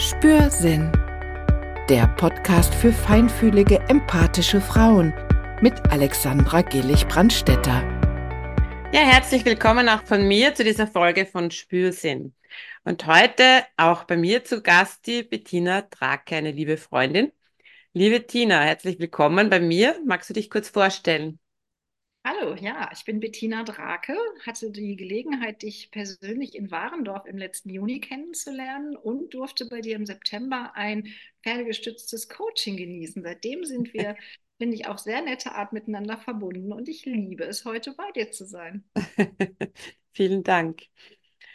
[0.00, 0.92] Spürsinn.
[1.88, 5.12] Der Podcast für feinfühlige, empathische Frauen
[5.60, 7.82] mit Alexandra Gillig-Brandstetter.
[8.92, 12.32] Ja, herzlich willkommen auch von mir zu dieser Folge von Spürsinn.
[12.84, 17.32] Und heute auch bei mir zu Gast die Bettina Drake, eine liebe Freundin.
[17.92, 20.00] Liebe Tina, herzlich willkommen bei mir.
[20.06, 21.40] Magst du dich kurz vorstellen?
[22.30, 27.70] Hallo, ja, ich bin Bettina Drake, hatte die Gelegenheit, dich persönlich in Warendorf im letzten
[27.70, 31.08] Juni kennenzulernen und durfte bei dir im September ein
[31.42, 33.22] pferdegestütztes Coaching genießen.
[33.22, 34.14] Seitdem sind wir,
[34.58, 38.30] finde ich, auf sehr nette Art miteinander verbunden und ich liebe es, heute bei dir
[38.30, 38.84] zu sein.
[40.12, 40.82] Vielen Dank.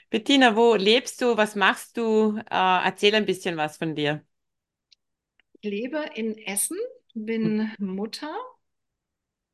[0.09, 1.37] Bettina, wo lebst du?
[1.37, 2.37] Was machst du?
[2.49, 4.25] Äh, erzähl ein bisschen was von dir.
[5.61, 6.79] Ich lebe in Essen,
[7.13, 8.35] bin Mutter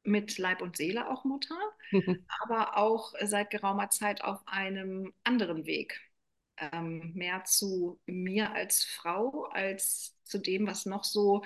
[0.03, 1.57] mit Leib und Seele auch Mutter,
[2.41, 6.01] aber auch seit geraumer Zeit auf einem anderen Weg.
[6.57, 11.43] Ähm, mehr zu mir als Frau, als zu dem, was noch so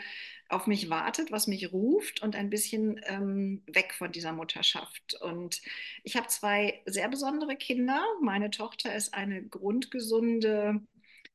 [0.49, 5.15] auf mich wartet, was mich ruft und ein bisschen ähm, weg von dieser Mutterschaft.
[5.21, 5.61] Und
[6.03, 8.03] ich habe zwei sehr besondere Kinder.
[8.21, 10.81] Meine Tochter ist eine grundgesunde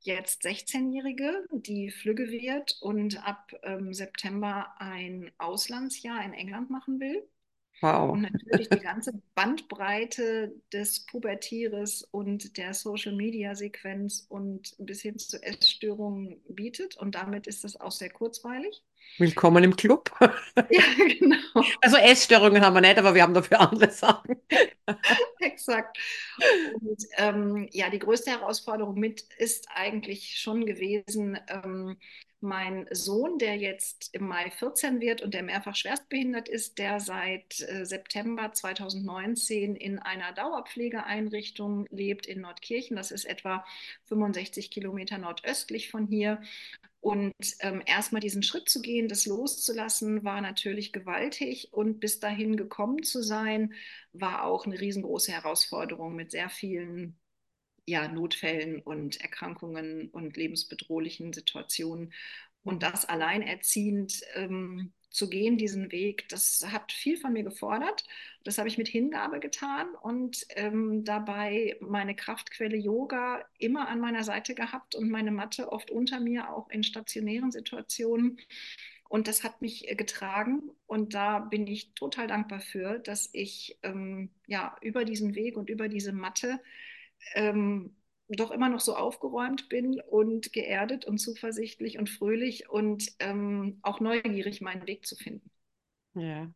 [0.00, 7.28] jetzt 16-Jährige, die flügge wird und ab ähm, September ein Auslandsjahr in England machen will.
[7.80, 8.10] Wow.
[8.10, 16.42] Und natürlich die ganze Bandbreite des Pubertieres und der Social-Media-Sequenz und bis hin zu Essstörungen
[16.48, 16.96] bietet.
[16.96, 18.82] Und damit ist das auch sehr kurzweilig.
[19.18, 20.10] Willkommen im Club.
[20.70, 21.36] Ja, genau.
[21.80, 24.36] Also Essstörungen haben wir nicht, aber wir haben dafür andere Sachen.
[25.40, 25.98] Exakt.
[26.80, 31.96] Und ähm, ja, die größte Herausforderung mit ist eigentlich schon gewesen, ähm,
[32.40, 37.60] mein Sohn, der jetzt im Mai 14 wird und der mehrfach schwerstbehindert ist, der seit
[37.60, 42.96] äh, September 2019 in einer Dauerpflegeeinrichtung lebt in Nordkirchen.
[42.96, 43.64] Das ist etwa
[44.04, 46.40] 65 Kilometer nordöstlich von hier.
[47.00, 51.72] Und ähm, erstmal diesen Schritt zu gehen, das loszulassen, war natürlich gewaltig.
[51.72, 53.72] Und bis dahin gekommen zu sein,
[54.12, 57.18] war auch eine riesengroße Herausforderung mit sehr vielen
[57.86, 62.12] ja, Notfällen und Erkrankungen und lebensbedrohlichen Situationen.
[62.62, 68.04] Und das alleinerziehend ähm, zu gehen, diesen Weg, das hat viel von mir gefordert.
[68.44, 74.24] Das habe ich mit Hingabe getan und ähm, dabei meine Kraftquelle Yoga immer an meiner
[74.24, 78.38] Seite gehabt und meine Matte oft unter mir, auch in stationären Situationen.
[79.08, 83.78] Und das hat mich äh, getragen und da bin ich total dankbar für, dass ich
[83.82, 86.60] ähm, ja über diesen Weg und über diese Matte
[87.34, 87.96] ähm,
[88.28, 94.00] doch immer noch so aufgeräumt bin und geerdet und zuversichtlich und fröhlich und ähm, auch
[94.00, 95.50] neugierig, meinen Weg zu finden.
[96.14, 96.50] Ja.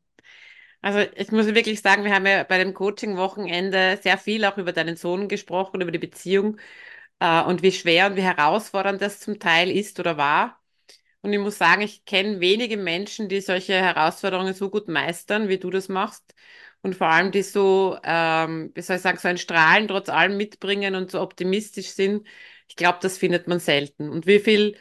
[0.83, 4.73] Also ich muss wirklich sagen, wir haben ja bei dem Coaching-Wochenende sehr viel auch über
[4.73, 6.59] deinen Sohn gesprochen, über die Beziehung
[7.21, 10.61] äh, und wie schwer und wie herausfordernd das zum Teil ist oder war.
[11.23, 15.59] Und ich muss sagen, ich kenne wenige Menschen, die solche Herausforderungen so gut meistern, wie
[15.59, 16.35] du das machst
[16.83, 20.37] und vor allem die so, ähm, wie soll ich sagen, so ein Strahlen trotz allem
[20.37, 22.27] mitbringen und so optimistisch sind,
[22.69, 24.09] ich glaube, das findet man selten.
[24.11, 24.77] Und wie viel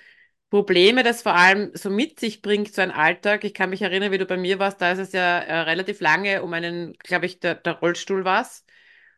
[0.50, 3.44] Probleme das vor allem so mit sich bringt, so ein Alltag.
[3.46, 6.02] Ich kann mich erinnern, wie du bei mir warst, da ist es ja äh, relativ
[6.02, 8.46] lange um einen, glaube ich, der, der Rollstuhl war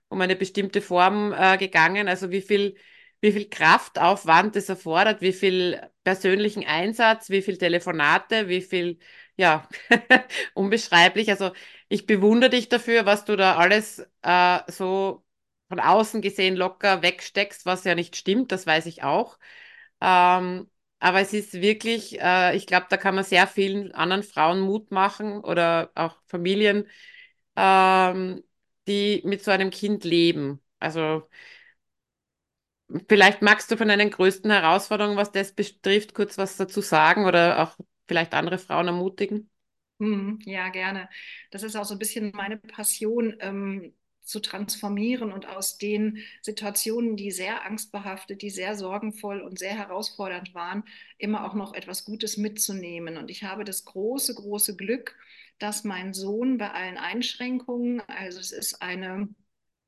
[0.09, 2.07] um eine bestimmte Form äh, gegangen.
[2.07, 2.75] Also wie viel,
[3.21, 8.99] wie viel Kraftaufwand das erfordert, wie viel persönlichen Einsatz, wie viel Telefonate, wie viel,
[9.37, 9.67] ja,
[10.53, 11.29] unbeschreiblich.
[11.31, 11.51] Also
[11.93, 15.23] ich bewundere dich dafür, was du da alles äh, so
[15.69, 19.37] von außen gesehen locker wegsteckst, was ja nicht stimmt, das weiß ich auch.
[20.01, 24.59] Ähm, aber es ist wirklich, äh, ich glaube, da kann man sehr vielen anderen Frauen
[24.61, 26.87] Mut machen oder auch Familien,
[27.55, 28.43] ähm,
[28.87, 30.61] die mit so einem Kind leben.
[30.79, 31.27] Also
[33.09, 37.61] vielleicht magst du von deinen größten Herausforderungen, was das betrifft, kurz was dazu sagen oder
[37.63, 37.77] auch
[38.07, 39.49] vielleicht andere Frauen ermutigen.
[40.03, 41.09] Mhm, ja, gerne.
[41.51, 47.17] Das ist auch so ein bisschen meine Passion, ähm, zu transformieren und aus den Situationen,
[47.17, 50.83] die sehr angstbehaftet, die sehr sorgenvoll und sehr herausfordernd waren,
[51.17, 53.17] immer auch noch etwas Gutes mitzunehmen.
[53.17, 55.15] Und ich habe das große, große Glück,
[55.59, 59.27] dass mein Sohn bei allen Einschränkungen, also es ist eine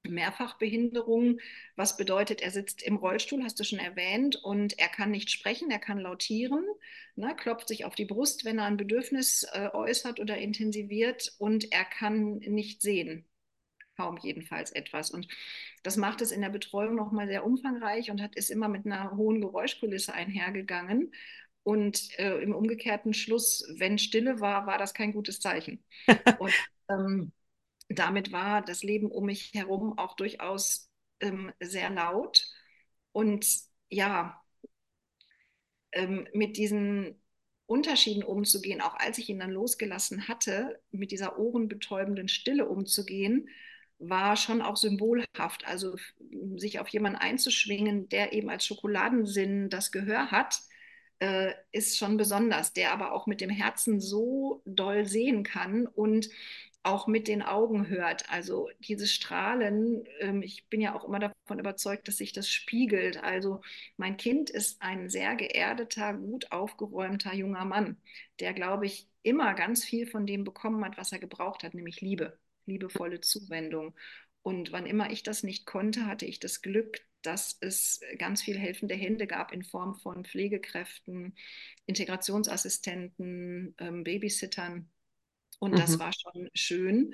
[0.09, 1.39] Mehrfachbehinderung,
[1.75, 5.71] was bedeutet, er sitzt im Rollstuhl, hast du schon erwähnt, und er kann nicht sprechen,
[5.71, 6.65] er kann lautieren,
[7.15, 11.71] ne, klopft sich auf die Brust, wenn er ein Bedürfnis äh, äußert oder intensiviert, und
[11.71, 13.25] er kann nicht sehen.
[13.97, 15.09] Kaum jedenfalls etwas.
[15.09, 15.27] Und
[15.83, 19.15] das macht es in der Betreuung nochmal sehr umfangreich und hat, ist immer mit einer
[19.15, 21.13] hohen Geräuschkulisse einhergegangen.
[21.63, 25.83] Und äh, im umgekehrten Schluss, wenn Stille war, war das kein gutes Zeichen.
[26.39, 26.53] und
[26.89, 27.31] ähm,
[27.89, 30.89] damit war das Leben um mich herum auch durchaus
[31.19, 32.47] ähm, sehr laut.
[33.11, 33.45] Und
[33.89, 34.41] ja,
[35.91, 37.21] ähm, mit diesen
[37.67, 43.49] Unterschieden umzugehen, auch als ich ihn dann losgelassen hatte, mit dieser ohrenbetäubenden Stille umzugehen,
[43.97, 45.65] war schon auch symbolhaft.
[45.65, 45.95] Also
[46.57, 50.59] sich auf jemanden einzuschwingen, der eben als Schokoladensinn das Gehör hat,
[51.19, 56.29] äh, ist schon besonders, der aber auch mit dem Herzen so doll sehen kann und
[56.85, 58.29] auch mit den Augen hört.
[58.31, 63.23] Also dieses Strahlen, ähm, ich bin ja auch immer davon überzeugt, dass sich das spiegelt.
[63.23, 63.61] Also
[63.97, 67.97] mein Kind ist ein sehr geerdeter, gut aufgeräumter junger Mann,
[68.39, 72.01] der, glaube ich, immer ganz viel von dem bekommen hat, was er gebraucht hat, nämlich
[72.01, 72.37] Liebe,
[72.67, 73.95] liebevolle Zuwendung.
[74.43, 78.59] Und wann immer ich das nicht konnte, hatte ich das Glück, dass es ganz viel
[78.59, 81.35] helfende Hände gab in Form von Pflegekräften,
[81.87, 84.91] Integrationsassistenten, ähm, Babysittern
[85.59, 85.77] und mhm.
[85.77, 87.13] das war schon schön.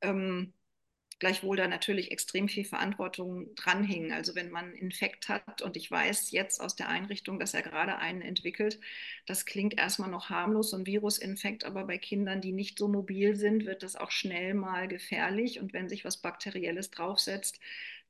[0.00, 0.54] Ähm,
[1.20, 4.12] gleichwohl da natürlich extrem viel Verantwortung dranhing.
[4.12, 7.62] Also wenn man einen Infekt hat und ich weiß jetzt aus der Einrichtung, dass er
[7.62, 8.80] gerade einen entwickelt,
[9.26, 13.36] das klingt erstmal noch harmlos, so ein Virusinfekt, aber bei Kindern, die nicht so mobil
[13.36, 17.60] sind, wird das auch schnell mal gefährlich und wenn sich was Bakterielles draufsetzt,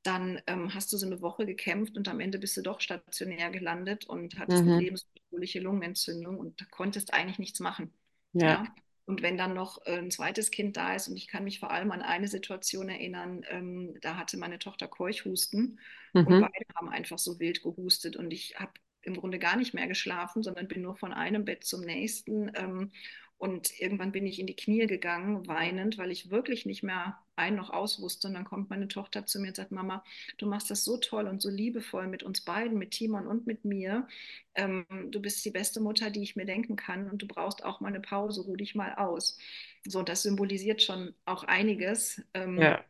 [0.04, 3.50] dann ähm, hast du so eine Woche gekämpft und am Ende bist du doch stationär
[3.50, 4.70] gelandet und hattest mhm.
[4.70, 7.92] eine lebensbedrohliche Lungenentzündung und da konntest eigentlich nichts machen.
[8.32, 8.46] ja?
[8.46, 8.74] ja?
[9.10, 11.72] Und wenn dann noch äh, ein zweites Kind da ist, und ich kann mich vor
[11.72, 15.80] allem an eine Situation erinnern, ähm, da hatte meine Tochter Keuchhusten
[16.12, 16.26] mhm.
[16.26, 18.14] und beide haben einfach so wild gehustet.
[18.14, 18.72] Und ich habe
[19.02, 22.52] im Grunde gar nicht mehr geschlafen, sondern bin nur von einem Bett zum nächsten.
[22.54, 22.92] Ähm,
[23.40, 27.56] und irgendwann bin ich in die Knie gegangen, weinend, weil ich wirklich nicht mehr ein
[27.56, 28.28] noch aus wusste.
[28.28, 30.04] Und dann kommt meine Tochter zu mir und sagt, Mama,
[30.36, 33.64] du machst das so toll und so liebevoll mit uns beiden, mit Timon und mit
[33.64, 34.06] mir.
[34.54, 37.80] Ähm, du bist die beste Mutter, die ich mir denken kann und du brauchst auch
[37.80, 39.38] mal eine Pause, ruh dich mal aus.
[39.86, 42.22] So, das symbolisiert schon auch einiges.
[42.34, 42.84] Ähm, ja.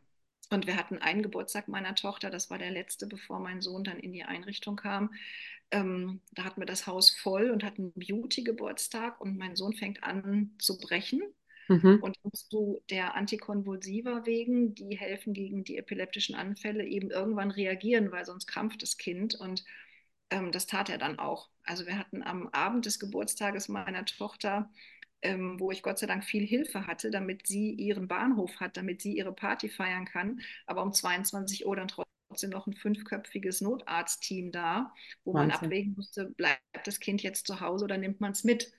[0.51, 3.99] Und wir hatten einen Geburtstag meiner Tochter, das war der letzte, bevor mein Sohn dann
[3.99, 5.09] in die Einrichtung kam
[5.71, 10.51] ähm, da hatten wir das Haus voll und hatten Beauty-Geburtstag und mein Sohn fängt an
[10.59, 11.21] zu brechen.
[11.69, 11.99] Mhm.
[12.01, 18.11] Und musst du der Antikonvulsiva wegen, die helfen gegen die epileptischen Anfälle, eben irgendwann reagieren,
[18.11, 19.35] weil sonst krampft das Kind.
[19.35, 19.63] Und
[20.29, 21.49] ähm, das tat er dann auch.
[21.63, 24.69] Also wir hatten am Abend des Geburtstages meiner Tochter,
[25.21, 29.01] ähm, wo ich Gott sei Dank viel Hilfe hatte, damit sie ihren Bahnhof hat, damit
[29.01, 34.51] sie ihre Party feiern kann, aber um 22 Uhr dann trotzdem noch ein fünfköpfiges Notarztteam
[34.51, 35.49] da, wo Wahnsinn.
[35.49, 38.71] man abwägen musste, bleibt das Kind jetzt zu Hause oder nimmt man es mit?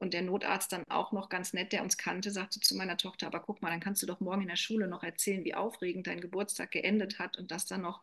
[0.00, 3.26] Und der Notarzt dann auch noch ganz nett, der uns kannte, sagte zu meiner Tochter,
[3.26, 6.06] aber guck mal, dann kannst du doch morgen in der Schule noch erzählen, wie aufregend
[6.06, 8.00] dein Geburtstag geendet hat und dass dann noch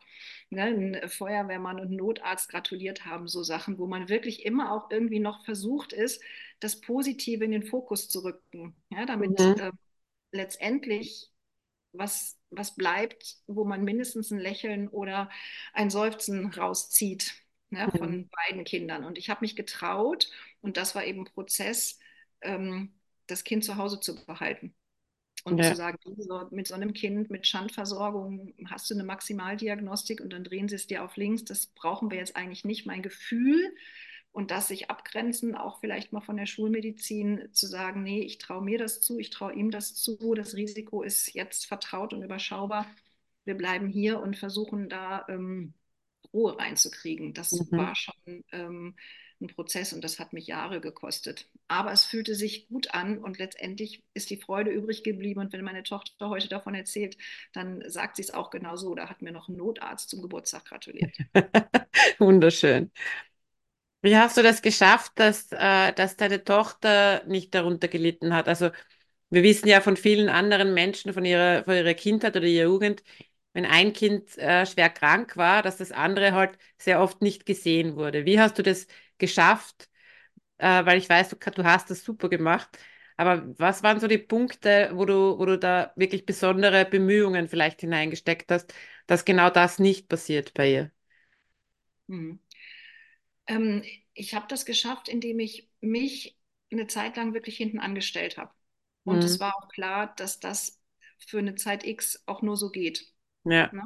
[0.50, 4.90] ne, ein Feuerwehrmann und ein Notarzt gratuliert haben, so Sachen, wo man wirklich immer auch
[4.90, 6.22] irgendwie noch versucht ist,
[6.60, 9.54] das Positive in den Fokus zu rücken, ja, damit mhm.
[9.58, 9.72] äh,
[10.32, 11.32] letztendlich
[11.92, 15.30] was, was bleibt, wo man mindestens ein Lächeln oder
[15.72, 17.98] ein Seufzen rauszieht ne, mhm.
[17.98, 19.04] von beiden Kindern.
[19.04, 20.30] Und ich habe mich getraut,
[20.60, 21.98] und das war eben ein Prozess,
[22.40, 22.94] ähm,
[23.26, 24.74] das Kind zu Hause zu behalten.
[25.44, 25.70] Und ja.
[25.70, 25.98] zu sagen,
[26.50, 30.88] mit so einem Kind mit Schandversorgung hast du eine Maximaldiagnostik und dann drehen sie es
[30.88, 31.44] dir auf links.
[31.44, 32.84] Das brauchen wir jetzt eigentlich nicht.
[32.84, 33.72] Mein Gefühl
[34.32, 38.62] und das sich abgrenzen, auch vielleicht mal von der Schulmedizin zu sagen, nee, ich traue
[38.62, 42.86] mir das zu, ich traue ihm das zu, das Risiko ist jetzt vertraut und überschaubar.
[43.44, 45.74] Wir bleiben hier und versuchen da ähm,
[46.36, 47.32] Ruhe reinzukriegen.
[47.34, 47.76] Das mhm.
[47.76, 48.94] war schon ähm,
[49.40, 51.48] ein Prozess und das hat mich Jahre gekostet.
[51.68, 55.40] Aber es fühlte sich gut an und letztendlich ist die Freude übrig geblieben.
[55.40, 57.16] Und wenn meine Tochter heute davon erzählt,
[57.52, 58.94] dann sagt sie es auch genau so.
[58.94, 61.16] Da hat mir noch ein Notarzt zum Geburtstag gratuliert.
[62.18, 62.90] Wunderschön.
[64.02, 68.48] Wie hast du das geschafft, dass, äh, dass deine Tochter nicht darunter gelitten hat?
[68.48, 68.70] Also
[69.30, 73.02] wir wissen ja von vielen anderen Menschen, von ihrer, von ihrer Kindheit oder ihrer Jugend,
[73.56, 77.96] wenn ein Kind äh, schwer krank war, dass das andere halt sehr oft nicht gesehen
[77.96, 78.26] wurde.
[78.26, 78.86] Wie hast du das
[79.16, 79.88] geschafft?
[80.58, 82.78] Äh, weil ich weiß, du, du hast das super gemacht.
[83.16, 87.80] Aber was waren so die Punkte, wo du, wo du da wirklich besondere Bemühungen vielleicht
[87.80, 88.74] hineingesteckt hast,
[89.06, 90.92] dass genau das nicht passiert bei ihr?
[92.08, 92.40] Mhm.
[93.46, 93.82] Ähm,
[94.12, 96.36] ich habe das geschafft, indem ich mich
[96.70, 98.52] eine Zeit lang wirklich hinten angestellt habe.
[99.04, 99.24] Und mhm.
[99.24, 100.78] es war auch klar, dass das
[101.16, 103.15] für eine Zeit X auch nur so geht.
[103.46, 103.70] Ja.
[103.72, 103.82] Ne?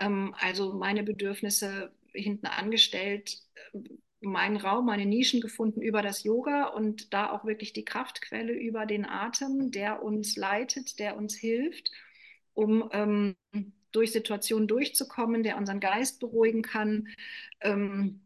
[0.00, 3.38] Ähm, also meine Bedürfnisse hinten angestellt,
[4.20, 8.86] meinen Raum, meine Nischen gefunden über das Yoga und da auch wirklich die Kraftquelle über
[8.86, 11.90] den Atem, der uns leitet, der uns hilft,
[12.54, 13.36] um ähm,
[13.90, 17.08] durch Situationen durchzukommen, der unseren Geist beruhigen kann.
[17.60, 18.20] Ähm,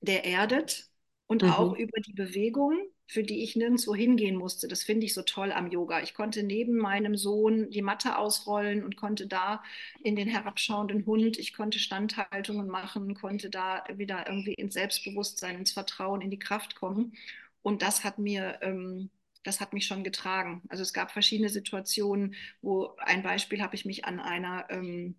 [0.00, 0.90] der erdet
[1.26, 1.50] und mhm.
[1.50, 4.66] auch über die Bewegung für die ich nirgendwo hingehen musste.
[4.66, 6.02] Das finde ich so toll am Yoga.
[6.02, 9.62] Ich konnte neben meinem Sohn die Matte ausrollen und konnte da
[10.02, 15.72] in den herabschauenden Hund, ich konnte Standhaltungen machen, konnte da wieder irgendwie ins Selbstbewusstsein, ins
[15.72, 17.14] Vertrauen, in die Kraft kommen.
[17.62, 19.10] Und das hat mir, ähm,
[19.44, 20.62] das hat mich schon getragen.
[20.68, 25.16] Also es gab verschiedene Situationen, wo ein Beispiel habe ich mich an einer ähm,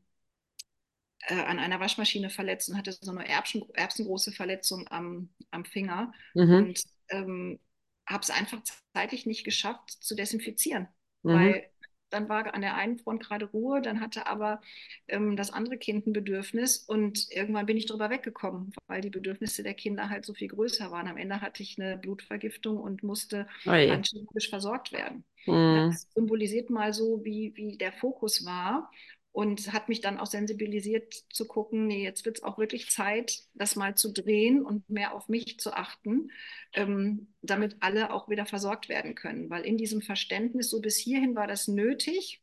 [1.22, 6.14] äh, an einer Waschmaschine verletzt und hatte so eine Erbsen, erbsengroße Verletzung am, am Finger.
[6.34, 6.54] Mhm.
[6.54, 7.60] Und ähm,
[8.08, 8.62] habe es einfach
[8.94, 10.88] zeitlich nicht geschafft zu desinfizieren,
[11.24, 11.34] mhm.
[11.34, 11.70] weil
[12.10, 14.62] dann war an der einen Front gerade Ruhe, dann hatte aber
[15.10, 19.62] ähm, das andere Kind ein Bedürfnis und irgendwann bin ich drüber weggekommen, weil die Bedürfnisse
[19.62, 21.08] der Kinder halt so viel größer waren.
[21.08, 25.26] Am Ende hatte ich eine Blutvergiftung und musste oh antibisch versorgt werden.
[25.46, 25.92] Mhm.
[25.92, 28.90] Das symbolisiert mal so, wie, wie der Fokus war
[29.38, 33.44] und hat mich dann auch sensibilisiert zu gucken, nee, jetzt wird es auch wirklich Zeit,
[33.54, 36.32] das mal zu drehen und mehr auf mich zu achten,
[36.74, 39.48] ähm, damit alle auch wieder versorgt werden können.
[39.52, 42.42] Weil in diesem Verständnis, so bis hierhin war das nötig,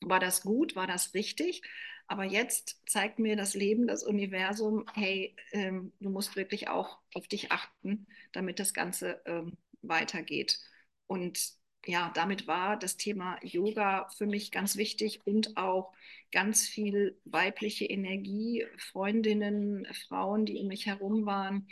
[0.00, 1.62] war das gut, war das richtig.
[2.08, 7.28] Aber jetzt zeigt mir das Leben, das Universum, hey, ähm, du musst wirklich auch auf
[7.28, 10.58] dich achten, damit das Ganze ähm, weitergeht.
[11.06, 11.54] Und
[11.86, 15.92] ja, damit war das Thema Yoga für mich ganz wichtig und auch
[16.32, 21.68] ganz viel weibliche Energie, Freundinnen, Frauen, die um mich herum waren,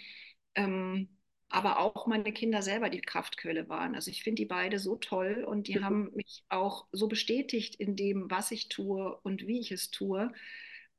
[0.54, 1.08] ähm,
[1.48, 3.94] aber auch meine Kinder selber die Kraftquelle waren.
[3.94, 5.84] Also ich finde die beide so toll und die mhm.
[5.84, 10.32] haben mich auch so bestätigt in dem, was ich tue und wie ich es tue,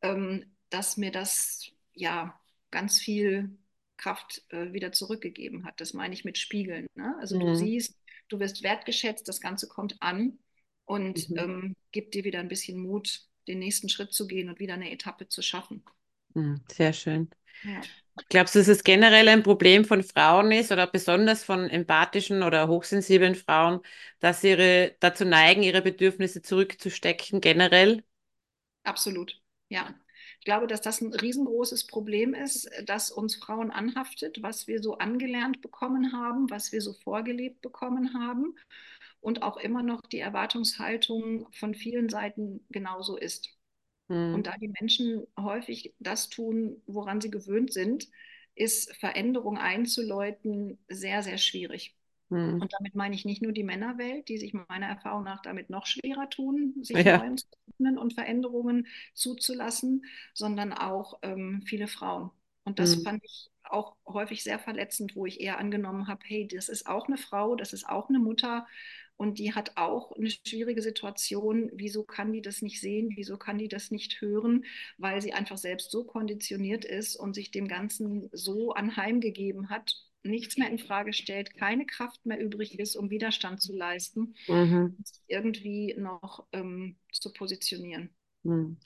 [0.02, 2.40] ähm, dass mir das ja
[2.72, 3.58] ganz viel
[3.98, 5.80] Kraft äh, wieder zurückgegeben hat.
[5.80, 6.88] Das meine ich mit Spiegeln.
[6.96, 7.16] Ne?
[7.20, 7.42] Also mhm.
[7.42, 7.98] du siehst,
[8.34, 10.40] du wirst wertgeschätzt, das Ganze kommt an
[10.86, 11.38] und mhm.
[11.38, 14.92] ähm, gibt dir wieder ein bisschen Mut, den nächsten Schritt zu gehen und wieder eine
[14.92, 15.84] Etappe zu schaffen.
[16.34, 17.30] Mhm, sehr schön.
[17.64, 17.82] Ja.
[18.30, 22.68] Glaubst du, dass es generell ein Problem von Frauen ist oder besonders von empathischen oder
[22.68, 23.80] hochsensiblen Frauen,
[24.20, 28.04] dass sie ihre, dazu neigen, ihre Bedürfnisse zurückzustecken, generell?
[28.84, 29.96] Absolut, ja.
[30.44, 34.98] Ich glaube, dass das ein riesengroßes Problem ist, das uns Frauen anhaftet, was wir so
[34.98, 38.54] angelernt bekommen haben, was wir so vorgelebt bekommen haben
[39.22, 43.58] und auch immer noch die Erwartungshaltung von vielen Seiten genauso ist.
[44.10, 44.34] Mhm.
[44.34, 48.10] Und da die Menschen häufig das tun, woran sie gewöhnt sind,
[48.54, 51.96] ist Veränderung einzuläuten sehr, sehr schwierig.
[52.34, 52.62] Mhm.
[52.62, 55.86] Und damit meine ich nicht nur die Männerwelt, die sich meiner Erfahrung nach damit noch
[55.86, 57.20] schwerer tun, sich ja.
[57.20, 62.32] neuen zu öffnen und Veränderungen zuzulassen, sondern auch ähm, viele Frauen.
[62.64, 63.04] Und das mhm.
[63.04, 67.08] fand ich auch häufig sehr verletzend, wo ich eher angenommen habe, hey, das ist auch
[67.08, 68.66] eine Frau, das ist auch eine Mutter
[69.16, 71.70] und die hat auch eine schwierige Situation.
[71.74, 73.12] Wieso kann die das nicht sehen?
[73.16, 74.66] Wieso kann die das nicht hören?
[74.98, 80.58] Weil sie einfach selbst so konditioniert ist und sich dem Ganzen so anheimgegeben hat nichts
[80.58, 84.98] mehr in Frage stellt, keine Kraft mehr übrig ist, um Widerstand zu leisten, mhm.
[85.28, 88.10] irgendwie noch ähm, zu positionieren.
[88.44, 88.78] Mhm.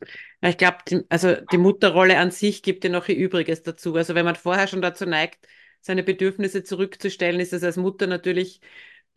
[0.41, 0.77] ich glaube,
[1.09, 3.95] also die Mutterrolle an sich gibt ja noch ihr Übriges dazu.
[3.95, 5.47] Also wenn man vorher schon dazu neigt,
[5.81, 8.61] seine Bedürfnisse zurückzustellen, ist das als Mutter natürlich,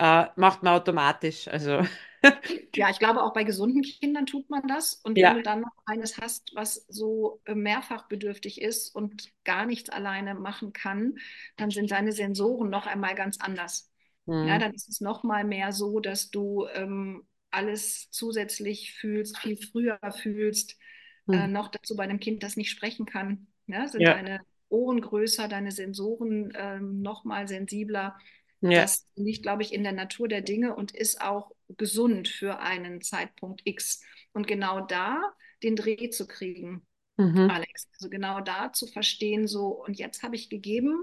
[0.00, 1.47] äh, macht man automatisch.
[1.47, 1.83] Also
[2.75, 4.95] ja, ich glaube, auch bei gesunden Kindern tut man das.
[4.95, 5.28] Und ja.
[5.28, 9.90] wenn du dann noch eines hast, was so äh, mehrfach bedürftig ist und gar nichts
[9.90, 11.19] alleine machen kann,
[11.59, 13.90] dann sind deine Sensoren noch einmal ganz anders.
[14.25, 14.49] Mhm.
[14.49, 19.59] Ja, dann ist es noch mal mehr so, dass du ähm, alles zusätzlich fühlst, viel
[19.59, 20.78] früher fühlst.
[21.26, 21.35] Mhm.
[21.35, 23.49] Äh, noch dazu bei einem Kind, das nicht sprechen kann.
[23.66, 24.14] Ja, sind ja.
[24.14, 24.40] deine
[24.71, 28.16] Ohren größer, deine Sensoren ähm, noch mal sensibler.
[28.61, 28.83] Ja.
[28.83, 33.00] Das liegt, glaube ich, in der Natur der Dinge und ist auch gesund für einen
[33.00, 34.02] Zeitpunkt X.
[34.33, 35.21] Und genau da
[35.62, 36.87] den Dreh zu kriegen,
[37.17, 37.50] mhm.
[37.50, 37.88] Alex.
[37.95, 40.95] Also genau da zu verstehen, so, und jetzt habe ich gegeben,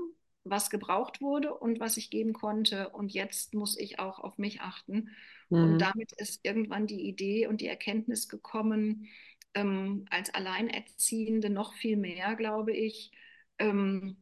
[0.44, 2.90] was gebraucht wurde und was ich geben konnte.
[2.90, 5.10] Und jetzt muss ich auch auf mich achten.
[5.50, 5.64] Mhm.
[5.64, 9.08] Und damit ist irgendwann die Idee und die Erkenntnis gekommen,
[9.54, 13.12] ähm, als Alleinerziehende noch viel mehr, glaube ich,
[13.60, 14.18] ähm,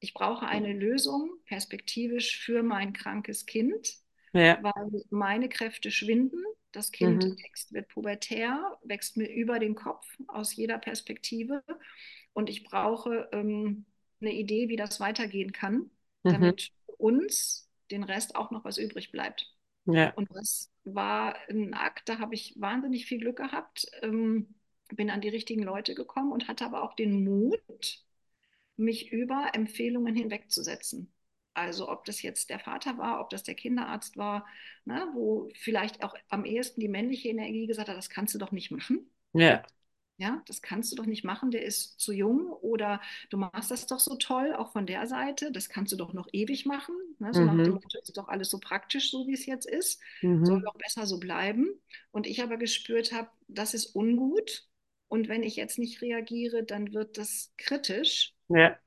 [0.00, 3.94] ich brauche eine Lösung perspektivisch für mein krankes Kind,
[4.32, 4.62] ja.
[4.62, 6.42] weil meine Kräfte schwinden.
[6.72, 7.38] Das Kind mhm.
[7.42, 11.62] wächst, wird pubertär, wächst mir über den Kopf aus jeder Perspektive.
[12.34, 13.86] Und ich brauche ähm,
[14.20, 15.90] eine Idee, wie das weitergehen kann, mhm.
[16.22, 19.54] damit uns den Rest auch noch was übrig bleibt.
[19.86, 20.12] Ja.
[20.14, 24.54] Und das war ein Akt, da habe ich wahnsinnig viel Glück gehabt, ähm,
[24.88, 28.05] bin an die richtigen Leute gekommen und hatte aber auch den Mut,
[28.76, 31.12] mich über Empfehlungen hinwegzusetzen.
[31.54, 34.46] Also ob das jetzt der Vater war, ob das der Kinderarzt war,
[34.84, 38.52] ne, wo vielleicht auch am ehesten die männliche Energie gesagt hat, das kannst du doch
[38.52, 39.10] nicht machen.
[39.34, 39.66] Ja.
[40.18, 43.86] Ja, das kannst du doch nicht machen, der ist zu jung oder du machst das
[43.86, 46.94] doch so toll, auch von der Seite, das kannst du doch noch ewig machen.
[47.18, 47.34] Ne?
[47.34, 47.74] So nach dem Mhm.
[47.74, 50.00] Motto, ist doch alles so praktisch, so wie es jetzt ist,
[50.42, 50.64] soll Mhm.
[50.64, 51.68] doch besser so bleiben.
[52.12, 54.66] Und ich aber gespürt habe, das ist ungut
[55.08, 58.78] und wenn ich jetzt nicht reagiere, dann wird das kritisch Ja.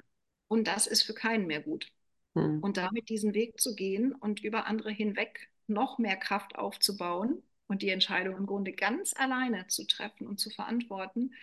[0.48, 1.92] und das ist für keinen mehr gut.
[2.36, 2.60] Mhm.
[2.62, 7.82] Und damit diesen Weg zu gehen und über andere hinweg noch mehr Kraft aufzubauen und
[7.82, 11.34] die Entscheidung im Grunde ganz alleine zu treffen und zu verantworten,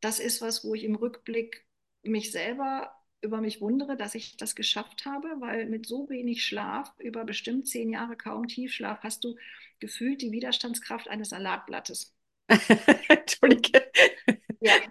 [0.00, 1.66] das ist was, wo ich im Rückblick
[2.02, 6.92] mich selber über mich wundere, dass ich das geschafft habe, weil mit so wenig Schlaf,
[6.98, 9.36] über bestimmt zehn Jahre kaum Tiefschlaf, hast du
[9.80, 12.14] gefühlt die Widerstandskraft eines Salatblattes.
[13.08, 13.83] Entschuldige.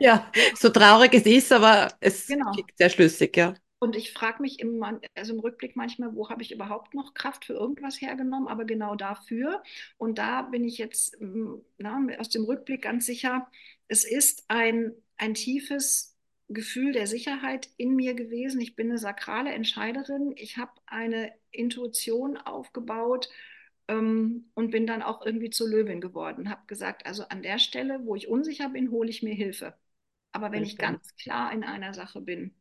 [0.03, 2.51] Ja, so traurig es ist, aber es genau.
[2.51, 3.53] klingt sehr schlüssig, ja.
[3.79, 4.83] Und ich frage mich im,
[5.15, 8.95] also im Rückblick manchmal, wo habe ich überhaupt noch Kraft für irgendwas hergenommen, aber genau
[8.95, 9.63] dafür.
[9.97, 13.49] Und da bin ich jetzt mm, na, aus dem Rückblick ganz sicher,
[13.87, 16.17] es ist ein, ein tiefes
[16.49, 18.59] Gefühl der Sicherheit in mir gewesen.
[18.59, 20.33] Ich bin eine sakrale Entscheiderin.
[20.35, 23.29] Ich habe eine Intuition aufgebaut
[23.87, 26.49] ähm, und bin dann auch irgendwie zur Löwin geworden.
[26.49, 29.75] Habe gesagt, also an der Stelle, wo ich unsicher bin, hole ich mir Hilfe.
[30.33, 32.55] Aber wenn ich ganz klar in einer Sache bin,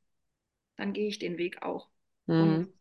[0.76, 1.90] dann gehe ich den Weg auch.
[2.26, 2.66] Mhm.
[2.66, 2.72] Und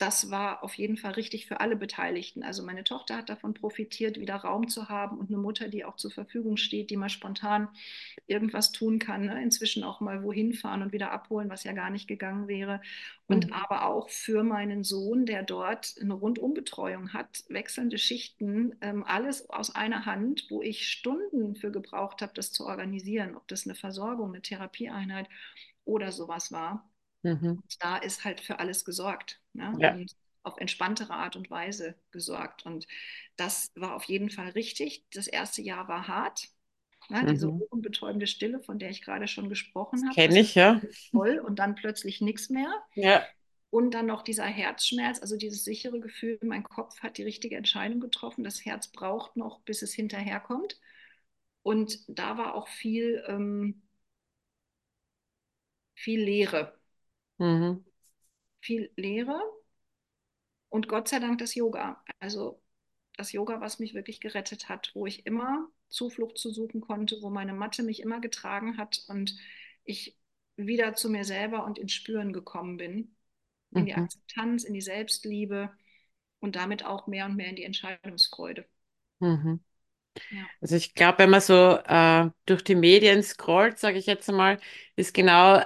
[0.00, 2.42] das war auf jeden Fall richtig für alle Beteiligten.
[2.42, 5.96] Also meine Tochter hat davon profitiert, wieder Raum zu haben und eine Mutter, die auch
[5.96, 7.68] zur Verfügung steht, die mal spontan
[8.26, 9.26] irgendwas tun kann.
[9.26, 9.42] Ne?
[9.42, 12.80] Inzwischen auch mal wohin fahren und wieder abholen, was ja gar nicht gegangen wäre.
[13.26, 13.52] Und Mhm.
[13.52, 19.74] aber auch für meinen Sohn, der dort eine Rundumbetreuung hat, wechselnde Schichten, ähm, alles aus
[19.74, 24.30] einer Hand, wo ich Stunden für gebraucht habe, das zu organisieren, ob das eine Versorgung,
[24.30, 25.28] eine Therapieeinheit
[25.84, 26.88] oder sowas war
[27.22, 27.62] Mhm.
[27.78, 29.76] da ist halt für alles gesorgt ne?
[29.78, 29.90] Ja.
[29.92, 32.64] und auf entspanntere Art und Weise gesorgt.
[32.66, 32.86] Und
[33.36, 35.04] das war auf jeden Fall richtig.
[35.12, 36.48] Das erste Jahr war hart.
[37.08, 37.26] Ne?
[37.26, 37.62] Diese Mhm.
[37.62, 40.80] ohrenbetäubende Stille, von der ich gerade schon gesprochen habe, Kenne ich, ja.
[41.12, 42.72] toll und dann plötzlich nichts mehr.
[42.94, 43.26] Ja.
[43.70, 48.00] Und dann noch dieser Herzschmerz, also dieses sichere Gefühl, mein Kopf hat die richtige Entscheidung
[48.00, 50.80] getroffen, das Herz braucht noch, bis es hinterherkommt.
[51.62, 53.82] Und da war auch viel, ähm,
[55.94, 56.79] viel Leere,
[57.40, 57.84] Mhm.
[58.60, 59.38] viel Leere
[60.68, 62.02] und Gott sei Dank das Yoga.
[62.20, 62.60] Also
[63.16, 67.30] das Yoga, was mich wirklich gerettet hat, wo ich immer Zuflucht zu suchen konnte, wo
[67.30, 69.36] meine Matte mich immer getragen hat und
[69.84, 70.16] ich
[70.56, 73.16] wieder zu mir selber und ins Spüren gekommen bin,
[73.74, 73.96] in die Mhm.
[73.96, 75.72] Akzeptanz, in die Selbstliebe
[76.40, 78.66] und damit auch mehr und mehr in die Entscheidungsfreude.
[79.20, 79.60] Mhm.
[80.30, 80.50] Ja.
[80.60, 84.60] Also ich glaube, wenn man so äh, durch die Medien scrollt, sage ich jetzt einmal,
[84.96, 85.62] ist genau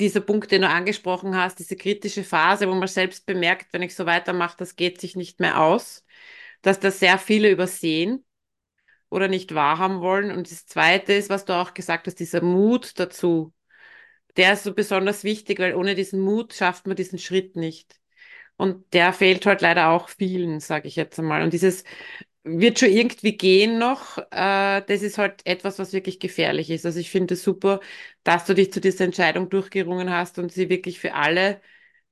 [0.00, 3.94] dieser Punkt, den du angesprochen hast, diese kritische Phase, wo man selbst bemerkt, wenn ich
[3.94, 6.04] so weitermache, das geht sich nicht mehr aus,
[6.62, 8.24] dass das sehr viele übersehen
[9.10, 10.30] oder nicht wahrhaben wollen.
[10.30, 13.52] Und das Zweite ist, was du auch gesagt hast, dieser Mut dazu,
[14.36, 18.00] der ist so besonders wichtig, weil ohne diesen Mut schafft man diesen Schritt nicht.
[18.56, 21.42] Und der fehlt halt leider auch vielen, sage ich jetzt einmal.
[21.42, 21.84] Und dieses
[22.48, 24.18] wird schon irgendwie gehen noch.
[24.30, 26.86] Äh, das ist halt etwas, was wirklich gefährlich ist.
[26.86, 27.80] Also ich finde es super,
[28.24, 31.60] dass du dich zu dieser Entscheidung durchgerungen hast und sie wirklich für alle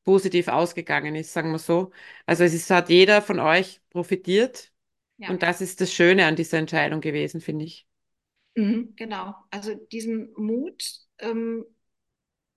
[0.04, 1.92] positiv ausgegangen ist, sagen wir so.
[2.26, 4.72] Also es ist, hat jeder von euch profitiert
[5.18, 5.28] Ja.
[5.28, 7.86] und das ist das Schöne an dieser Entscheidung gewesen, finde ich.
[8.54, 9.34] Mhm, genau.
[9.50, 10.82] Also diesen Mut
[11.18, 11.64] ähm,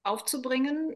[0.04, 0.96] aufzubringen,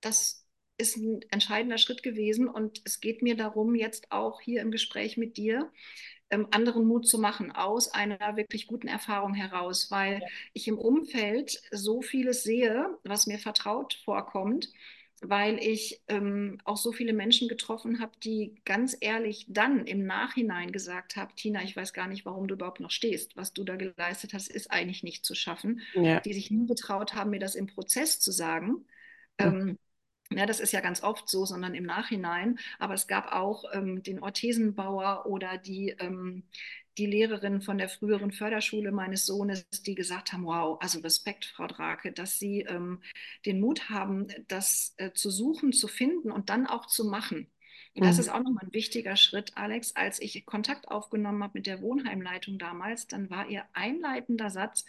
[0.00, 0.43] das
[0.76, 5.16] ist ein entscheidender Schritt gewesen und es geht mir darum, jetzt auch hier im Gespräch
[5.16, 5.70] mit dir
[6.30, 11.60] ähm, anderen Mut zu machen aus einer wirklich guten Erfahrung heraus, weil ich im Umfeld
[11.70, 14.70] so vieles sehe, was mir vertraut vorkommt,
[15.20, 20.72] weil ich ähm, auch so viele Menschen getroffen habe, die ganz ehrlich dann im Nachhinein
[20.72, 23.36] gesagt haben, Tina, ich weiß gar nicht, warum du überhaupt noch stehst.
[23.36, 25.80] Was du da geleistet hast, ist eigentlich nicht zu schaffen.
[25.94, 26.20] Ja.
[26.20, 28.84] Die sich nie getraut haben, mir das im Prozess zu sagen.
[29.38, 29.78] Ähm,
[30.30, 32.58] ja, das ist ja ganz oft so, sondern im Nachhinein.
[32.78, 36.44] Aber es gab auch ähm, den Orthesenbauer oder die, ähm,
[36.98, 41.66] die Lehrerin von der früheren Förderschule meines Sohnes, die gesagt haben, wow, also Respekt, Frau
[41.66, 43.02] Drake, dass Sie ähm,
[43.46, 47.50] den Mut haben, das äh, zu suchen, zu finden und dann auch zu machen.
[47.94, 48.18] Und das Mhm.
[48.18, 49.94] ist auch nochmal ein wichtiger Schritt, Alex.
[49.94, 54.84] Als ich Kontakt aufgenommen habe mit der Wohnheimleitung damals, dann war ihr einleitender Satz,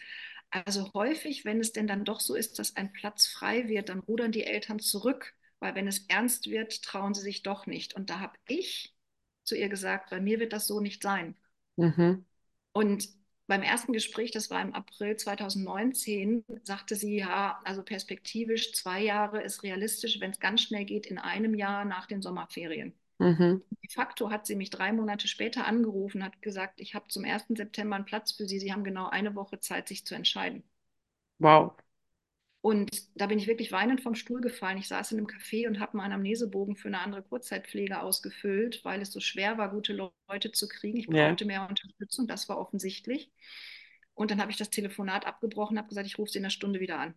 [0.64, 4.00] also häufig, wenn es denn dann doch so ist, dass ein Platz frei wird, dann
[4.00, 7.96] rudern die Eltern zurück, weil wenn es ernst wird, trauen sie sich doch nicht.
[7.96, 8.96] Und da habe ich
[9.44, 11.36] zu ihr gesagt, bei mir wird das so nicht sein.
[11.76, 12.26] Mhm.
[12.72, 13.10] Und
[13.48, 19.42] beim ersten Gespräch, das war im April 2019, sagte sie, ja, also perspektivisch zwei Jahre
[19.44, 22.94] ist realistisch, wenn es ganz schnell geht, in einem Jahr nach den Sommerferien.
[23.20, 23.62] Mhm.
[23.84, 27.56] De facto hat sie mich drei Monate später angerufen, hat gesagt, ich habe zum 1.
[27.56, 28.60] September einen Platz für Sie.
[28.60, 30.64] Sie haben genau eine Woche Zeit, sich zu entscheiden.
[31.40, 31.76] Wow.
[32.62, 34.80] Und da bin ich wirklich weinend vom Stuhl gefallen.
[34.80, 39.02] Ich saß in einem Café und habe meinen Amnesebogen für eine andere Kurzzeitpflege ausgefüllt, weil
[39.02, 40.98] es so schwer war, gute Leute zu kriegen.
[40.98, 41.38] Ich Ja.
[41.38, 43.32] brauchte mehr Unterstützung, das war offensichtlich.
[44.16, 46.80] Und dann habe ich das Telefonat abgebrochen, habe gesagt, ich rufe sie in einer Stunde
[46.80, 47.14] wieder an.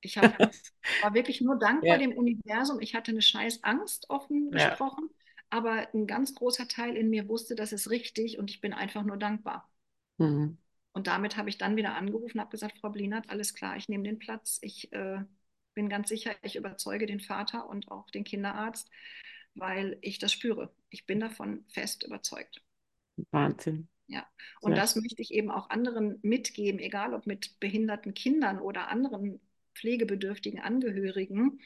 [0.00, 0.32] Ich hab,
[1.00, 1.98] war wirklich nur dankbar Ja.
[1.98, 2.80] dem Universum.
[2.80, 4.80] Ich hatte eine scheiß Angst, offen Ja.
[4.80, 5.10] gesprochen,
[5.50, 9.04] aber ein ganz großer Teil in mir wusste, das ist richtig und ich bin einfach
[9.04, 9.70] nur dankbar.
[10.18, 10.56] Mhm.
[10.92, 14.04] Und damit habe ich dann wieder angerufen, habe gesagt, Frau Blinert, alles klar, ich nehme
[14.04, 14.58] den Platz.
[14.62, 15.18] Ich äh,
[15.74, 18.90] bin ganz sicher, ich überzeuge den Vater und auch den Kinderarzt,
[19.54, 20.74] weil ich das spüre.
[20.90, 22.62] Ich bin davon fest überzeugt.
[23.32, 23.88] Wahnsinn.
[24.08, 24.26] Ja,
[24.60, 24.78] und Ja.
[24.78, 29.40] das möchte ich eben auch anderen mitgeben, egal ob mit behinderten Kindern oder anderen
[29.74, 31.60] pflegebedürftigen Angehörigen.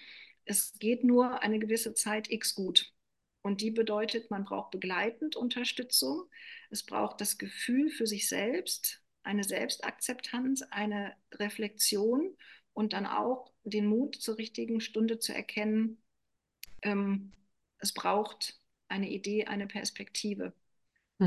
[0.44, 2.92] Es geht nur eine gewisse Zeit X gut.
[3.42, 6.24] Und die bedeutet, man braucht begleitend Unterstützung.
[6.70, 12.36] Es braucht das Gefühl für sich selbst, eine Selbstakzeptanz, eine Reflexion
[12.74, 16.02] und dann auch den Mut zur richtigen Stunde zu erkennen,
[16.82, 17.32] ähm,
[17.78, 20.52] es braucht eine Idee, eine Perspektive.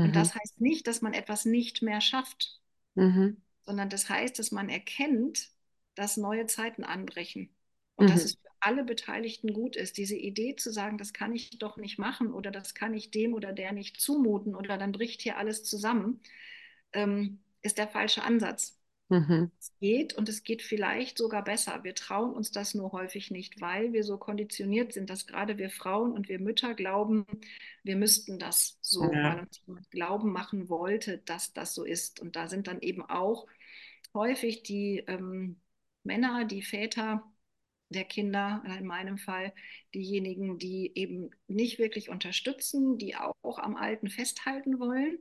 [0.02, 0.16] Und Mhm.
[0.16, 2.60] das heißt nicht, dass man etwas nicht mehr schafft,
[2.96, 3.36] Mhm.
[3.62, 5.50] sondern das heißt, dass man erkennt,
[5.94, 7.53] dass neue Zeiten anbrechen
[7.96, 8.24] und dass Mhm.
[8.24, 9.98] es für alle Beteiligten gut ist.
[9.98, 13.34] Diese Idee zu sagen, das kann ich doch nicht machen oder das kann ich dem
[13.34, 16.20] oder der nicht zumuten oder dann bricht hier alles zusammen,
[16.92, 18.78] ähm, ist der falsche Ansatz.
[19.10, 19.50] Mhm.
[19.60, 21.84] Es geht und es geht vielleicht sogar besser.
[21.84, 25.70] Wir trauen uns das nur häufig nicht, weil wir so konditioniert sind, dass gerade wir
[25.70, 27.24] Frauen und wir Mütter glauben,
[27.82, 29.22] wir müssten das so, Ja.
[29.22, 32.20] weil uns jemand glauben machen wollte, dass das so ist.
[32.20, 33.46] Und da sind dann eben auch
[34.14, 35.60] häufig die ähm,
[36.04, 37.24] Männer, die Väter
[37.88, 39.52] der Kinder, in meinem Fall
[39.94, 45.18] diejenigen, die eben nicht wirklich unterstützen, die auch am Alten festhalten wollen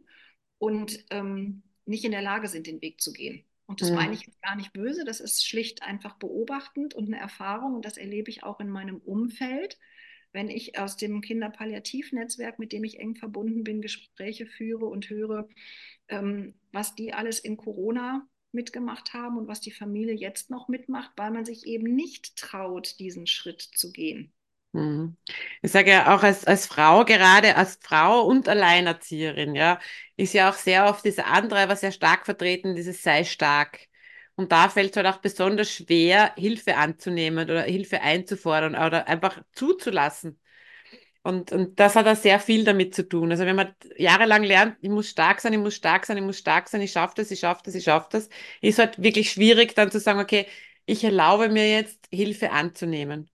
[0.57, 3.43] und ähm, nicht in der Lage sind, den Weg zu gehen.
[3.65, 3.93] Und das Mhm.
[3.93, 7.85] meine ich jetzt gar nicht böse, das ist schlicht einfach beobachtend und eine Erfahrung und
[7.85, 9.77] das erlebe ich auch in meinem Umfeld,
[10.31, 15.47] wenn ich aus dem Kinderpalliativnetzwerk, mit dem ich eng verbunden bin, Gespräche führe und höre,
[16.09, 21.11] ähm, was die alles in Corona mitgemacht haben und was die Familie jetzt noch mitmacht,
[21.17, 24.33] weil man sich eben nicht traut, diesen Schritt zu gehen.
[24.71, 25.17] Mhm.
[25.61, 29.79] Ich sage ja auch als, als Frau, gerade als Frau und Alleinerzieherin, ja,
[30.15, 33.79] ist ja auch sehr oft diese andere, was sehr stark vertreten, dieses sei stark.
[34.35, 39.43] Und da fällt es halt auch besonders schwer, Hilfe anzunehmen oder Hilfe einzufordern oder einfach
[39.53, 40.39] zuzulassen.
[41.23, 43.31] Und, und das hat auch sehr viel damit zu tun.
[43.31, 46.37] Also wenn man jahrelang lernt, ich muss stark sein, ich muss stark sein, ich muss
[46.37, 48.29] stark sein, ich schaffe das, ich schaffe das, ich schaffe das,
[48.61, 50.47] ist halt wirklich schwierig dann zu sagen, okay,
[50.85, 53.29] ich erlaube mir jetzt Hilfe anzunehmen.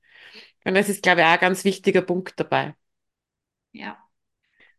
[0.66, 2.76] Und das ist, glaube ich, auch ein ganz wichtiger Punkt dabei.
[3.72, 3.98] Ja,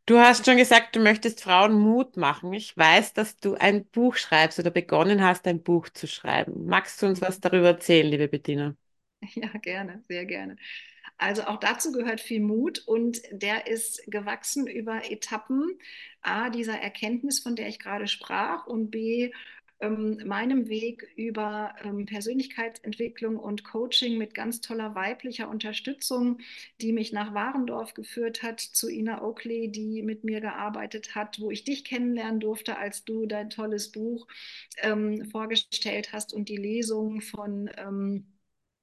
[0.06, 2.52] Du hast schon gesagt, du möchtest Frauen Mut machen.
[2.54, 6.66] Ich weiß, dass du ein Buch schreibst oder begonnen hast, ein Buch zu schreiben.
[6.66, 8.76] Magst du uns was darüber erzählen, liebe Bettina?
[9.34, 10.56] ja, gerne, sehr gerne.
[11.18, 15.78] Also auch dazu gehört viel Mut und der ist gewachsen über Etappen.
[16.22, 19.30] A, dieser Erkenntnis, von der ich gerade sprach und B,
[19.80, 26.38] ähm, meinem Weg über ähm, Persönlichkeitsentwicklung und Coaching mit ganz toller weiblicher Unterstützung,
[26.80, 31.50] die mich nach Warendorf geführt hat, zu Ina Oakley, die mit mir gearbeitet hat, wo
[31.50, 34.26] ich dich kennenlernen durfte, als du dein tolles Buch
[34.78, 38.26] ähm, vorgestellt hast und die Lesung von ähm,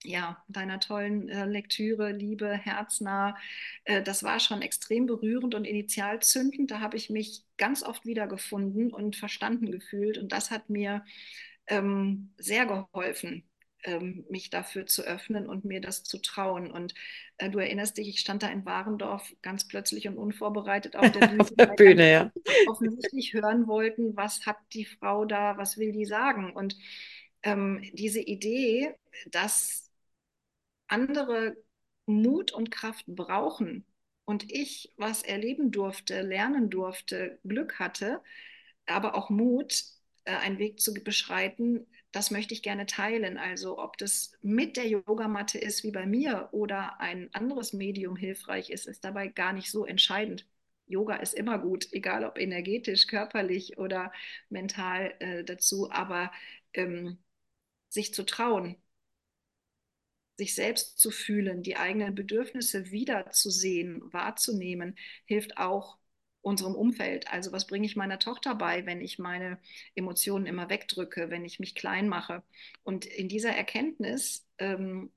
[0.03, 3.35] ja, deiner tollen äh, Lektüre, Liebe, herznah.
[3.83, 6.71] Äh, das war schon extrem berührend und initialzündend.
[6.71, 10.17] Da habe ich mich ganz oft wiedergefunden und verstanden gefühlt.
[10.17, 11.03] Und das hat mir
[11.67, 13.43] ähm, sehr geholfen,
[13.83, 16.71] ähm, mich dafür zu öffnen und mir das zu trauen.
[16.71, 16.93] Und
[17.37, 21.27] äh, du erinnerst dich, ich stand da in Warendorf ganz plötzlich und unvorbereitet auf der
[21.27, 21.39] Bühne.
[21.41, 22.31] Auf der Bühne, ja.
[22.67, 26.53] Offensichtlich hören wollten, was hat die Frau da, was will die sagen?
[26.53, 26.77] Und
[27.43, 28.93] ähm, diese Idee,
[29.31, 29.86] dass
[30.87, 31.57] andere
[32.05, 33.85] Mut und Kraft brauchen
[34.25, 38.21] und ich was erleben durfte, lernen durfte, Glück hatte,
[38.85, 39.83] aber auch Mut,
[40.25, 43.37] äh, einen Weg zu beschreiten, das möchte ich gerne teilen.
[43.37, 48.69] Also ob das mit der Yogamatte ist wie bei mir oder ein anderes Medium hilfreich
[48.69, 50.47] ist, ist dabei gar nicht so entscheidend.
[50.87, 54.11] Yoga ist immer gut, egal ob energetisch, körperlich oder
[54.49, 56.31] mental äh, dazu, aber
[56.73, 57.17] ähm,
[57.89, 58.77] sich zu trauen,
[60.37, 64.95] sich selbst zu fühlen, die eigenen Bedürfnisse wiederzusehen, wahrzunehmen,
[65.25, 65.97] hilft auch
[66.41, 67.31] unserem Umfeld.
[67.31, 69.59] Also was bringe ich meiner Tochter bei, wenn ich meine
[69.95, 72.43] Emotionen immer wegdrücke, wenn ich mich klein mache?
[72.83, 75.11] Und in dieser Erkenntnis ähm,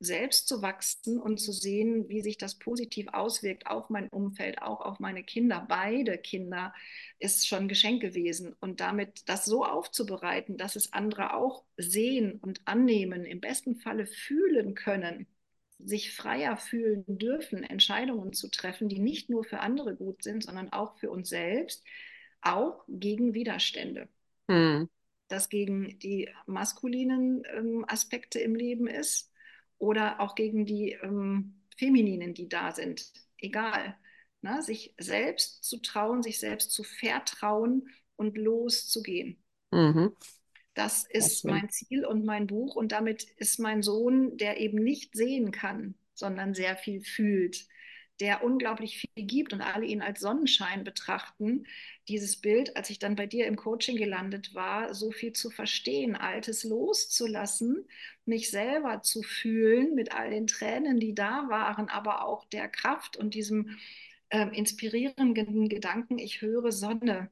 [0.00, 4.80] selbst zu wachsen und zu sehen, wie sich das positiv auswirkt auf mein Umfeld, auch
[4.80, 5.64] auf meine Kinder.
[5.68, 6.74] Beide Kinder
[7.18, 8.54] ist schon ein Geschenk gewesen.
[8.60, 14.06] Und damit das so aufzubereiten, dass es andere auch sehen und annehmen, im besten Falle
[14.06, 15.26] fühlen können,
[15.78, 20.72] sich freier fühlen dürfen, Entscheidungen zu treffen, die nicht nur für andere gut sind, sondern
[20.72, 21.84] auch für uns selbst,
[22.40, 24.08] auch gegen Widerstände.
[24.48, 24.88] Hm.
[25.28, 29.33] Das gegen die maskulinen ähm, Aspekte im Leben ist
[29.78, 33.12] oder auch gegen die ähm, Femininen, die da sind.
[33.38, 33.96] Egal.
[34.42, 34.62] Ne?
[34.62, 39.42] Sich selbst zu trauen, sich selbst zu vertrauen und loszugehen.
[39.70, 40.12] Mhm.
[40.74, 42.74] Das ist mein Ziel und mein Buch.
[42.74, 47.66] Und damit ist mein Sohn, der eben nicht sehen kann, sondern sehr viel fühlt,
[48.20, 51.66] der unglaublich viel gibt und alle ihn als Sonnenschein betrachten.
[52.08, 56.16] Dieses Bild, als ich dann bei dir im Coaching gelandet war, so viel zu verstehen,
[56.16, 57.88] Altes loszulassen,
[58.24, 63.16] mich selber zu fühlen mit all den Tränen, die da waren, aber auch der Kraft
[63.16, 63.76] und diesem
[64.30, 67.30] äh, inspirierenden Gedanken, ich höre Sonne,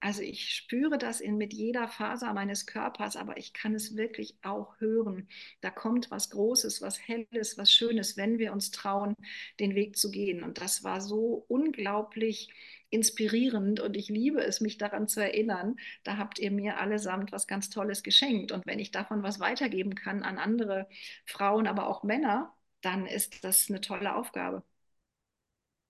[0.00, 4.36] also ich spüre das in, mit jeder Faser meines Körpers, aber ich kann es wirklich
[4.42, 5.28] auch hören.
[5.60, 9.14] Da kommt was Großes, was Helles, was Schönes, wenn wir uns trauen,
[9.60, 10.42] den Weg zu gehen.
[10.42, 12.50] Und das war so unglaublich
[12.90, 15.76] inspirierend und ich liebe es, mich daran zu erinnern.
[16.02, 18.52] Da habt ihr mir allesamt was ganz Tolles geschenkt.
[18.52, 20.88] Und wenn ich davon was weitergeben kann an andere
[21.26, 24.62] Frauen, aber auch Männer, dann ist das eine tolle Aufgabe.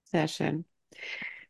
[0.05, 0.65] Sehr schön.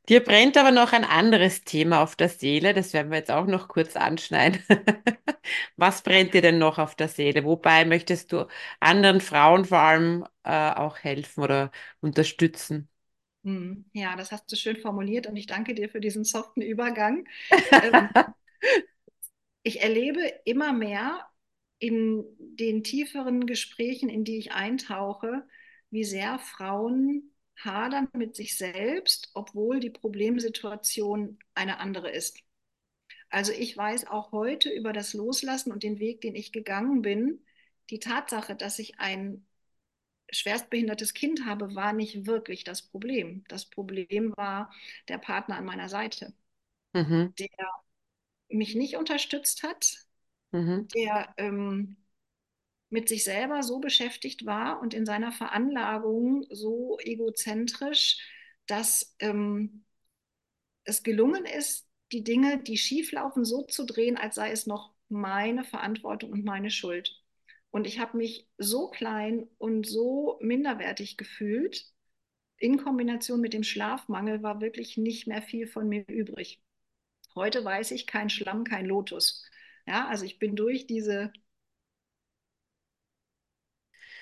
[0.09, 3.47] Dir brennt aber noch ein anderes Thema auf der Seele, das werden wir jetzt auch
[3.47, 4.61] noch kurz anschneiden.
[5.77, 7.45] Was brennt dir denn noch auf der Seele?
[7.45, 8.47] Wobei möchtest du
[8.81, 12.89] anderen Frauen vor allem äh, auch helfen oder unterstützen?
[13.45, 17.27] Hm, ja, das hast du schön formuliert und ich danke dir für diesen soften Übergang.
[17.81, 18.11] Ähm,
[19.63, 21.27] ich erlebe immer mehr
[21.79, 25.47] in den tieferen Gesprächen, in die ich eintauche,
[25.91, 27.33] wie sehr Frauen
[27.65, 32.39] hadern mit sich selbst, obwohl die Problemsituation eine andere ist.
[33.29, 37.45] Also ich weiß auch heute über das Loslassen und den Weg, den ich gegangen bin,
[37.91, 39.47] die Tatsache, dass ich ein
[40.33, 43.45] schwerstbehindertes Kind habe, war nicht wirklich das Problem.
[43.49, 44.73] Das Problem war
[45.09, 46.33] der Partner an meiner Seite,
[46.93, 47.35] mhm.
[47.39, 47.49] der
[48.49, 49.97] mich nicht unterstützt hat,
[50.53, 50.89] mhm.
[50.89, 51.97] der ähm,
[52.91, 58.19] mit sich selber so beschäftigt war und in seiner Veranlagung so egozentrisch,
[58.67, 59.85] dass ähm,
[60.85, 65.65] es gelungen ist, die Dinge, die schieflaufen, so zu drehen, als sei es noch meine
[65.65, 67.17] Verantwortung und meine Schuld.
[67.71, 71.87] Und ich habe mich so klein und so minderwertig gefühlt.
[72.57, 76.61] In Kombination mit dem Schlafmangel war wirklich nicht mehr viel von mir übrig.
[77.37, 79.45] Heute weiß ich, kein Schlamm, kein Lotus.
[79.87, 81.33] Ja, also ich bin durch diese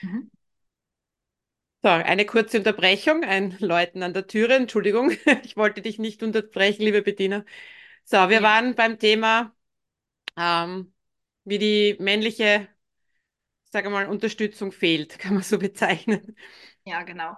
[0.03, 0.29] Mhm.
[1.83, 4.55] So, eine kurze Unterbrechung, ein Läuten an der Türe.
[4.57, 5.11] Entschuldigung,
[5.45, 7.45] ich wollte dich nicht unterbrechen, liebe Bettina.
[8.05, 8.43] So, wir ja.
[8.43, 9.55] waren beim Thema,
[10.37, 10.95] ähm,
[11.45, 12.69] wie die männliche,
[13.71, 16.37] sage mal, Unterstützung fehlt, kann man so bezeichnen.
[16.85, 17.37] Ja, genau.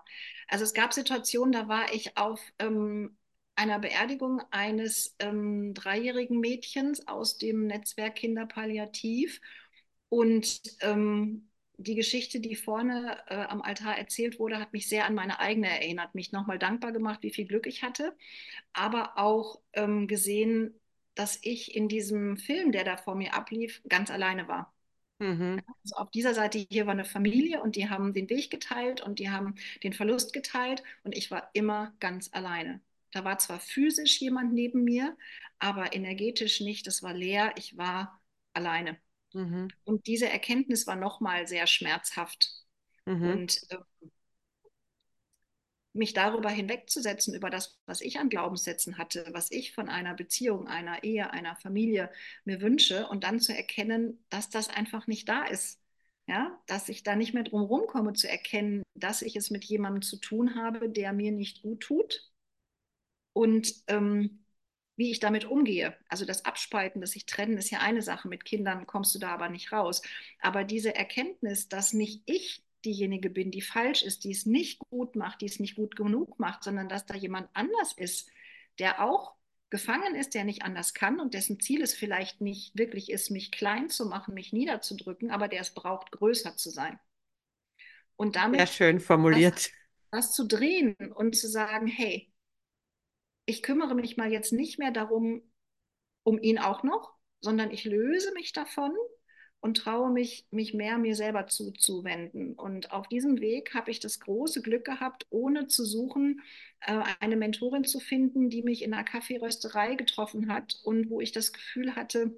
[0.48, 3.16] Also es gab Situationen, da war ich auf ähm,
[3.56, 9.40] einer Beerdigung eines ähm, dreijährigen Mädchens aus dem Netzwerk Kinderpalliativ
[10.08, 11.49] und ähm,
[11.82, 15.68] die Geschichte, die vorne äh, am Altar erzählt wurde, hat mich sehr an meine eigene
[15.68, 18.16] erinnert, mich nochmal dankbar gemacht, wie viel Glück ich hatte,
[18.72, 20.74] aber auch ähm, gesehen,
[21.14, 24.74] dass ich in diesem Film, der da vor mir ablief, ganz alleine war.
[25.18, 25.60] Mhm.
[25.84, 29.18] Also auf dieser Seite hier war eine Familie und die haben den Weg geteilt und
[29.18, 32.80] die haben den Verlust geteilt und ich war immer ganz alleine.
[33.12, 35.16] Da war zwar physisch jemand neben mir,
[35.58, 36.86] aber energetisch nicht.
[36.86, 37.52] Es war leer.
[37.56, 38.20] Ich war
[38.54, 38.98] alleine.
[39.32, 39.68] Mhm.
[39.84, 42.50] Und diese Erkenntnis war nochmal sehr schmerzhaft.
[43.06, 43.30] Mhm.
[43.30, 43.76] Und äh,
[45.92, 50.68] mich darüber hinwegzusetzen, über das, was ich an Glaubenssätzen hatte, was ich von einer Beziehung,
[50.68, 52.10] einer Ehe, einer Familie
[52.44, 55.78] mir wünsche und dann zu erkennen, dass das einfach nicht da ist.
[56.26, 60.02] Ja, dass ich da nicht mehr drum rumkomme zu erkennen, dass ich es mit jemandem
[60.02, 62.30] zu tun habe, der mir nicht gut tut.
[63.32, 64.44] Und ähm,
[65.00, 65.96] wie ich damit umgehe.
[66.08, 68.28] Also das Abspalten, das sich trennen, ist ja eine Sache.
[68.28, 70.02] Mit Kindern kommst du da aber nicht raus.
[70.40, 75.16] Aber diese Erkenntnis, dass nicht ich diejenige bin, die falsch ist, die es nicht gut
[75.16, 78.30] macht, die es nicht gut genug macht, sondern dass da jemand anders ist,
[78.78, 79.36] der auch
[79.70, 83.50] gefangen ist, der nicht anders kann und dessen Ziel es vielleicht nicht wirklich ist, mich
[83.50, 87.00] klein zu machen, mich niederzudrücken, aber der es braucht, größer zu sein.
[88.16, 89.72] Und damit Sehr schön formuliert.
[90.10, 92.29] Das, das zu drehen und zu sagen, hey,
[93.50, 95.42] ich kümmere mich mal jetzt nicht mehr darum,
[96.22, 98.92] um ihn auch noch, sondern ich löse mich davon
[99.60, 102.54] und traue mich, mich mehr mir selber zuzuwenden.
[102.54, 106.40] Und auf diesem Weg habe ich das große Glück gehabt, ohne zu suchen,
[106.80, 111.32] äh, eine Mentorin zu finden, die mich in einer Kaffeerösterei getroffen hat und wo ich
[111.32, 112.32] das Gefühl hatte,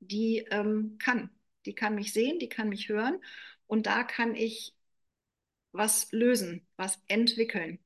[0.00, 1.30] die ähm, kann.
[1.66, 3.20] Die kann mich sehen, die kann mich hören
[3.66, 4.74] und da kann ich
[5.72, 7.78] was lösen, was entwickeln.